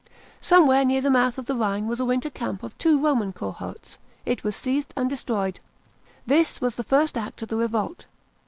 Somewhere 0.41 0.83
near 0.83 0.99
the 0.99 1.11
mouth 1.11 1.37
of 1.37 1.45
the 1.45 1.55
Rhine 1.55 1.85
was 1.87 1.99
a 1.99 2.05
winter 2.05 2.31
camp 2.31 2.63
of 2.63 2.75
two 2.79 2.99
Roman 2.99 3.31
cohorts; 3.31 3.99
it 4.25 4.43
was 4.43 4.55
seized 4.55 4.95
and 4.97 5.07
destroyed. 5.07 5.59
This 6.25 6.59
waa 6.59 6.69
the 6.69 6.83
first 6.83 7.15
act 7.15 7.43
of 7.43 7.49
the 7.49 7.55
revolt. 7.57 8.07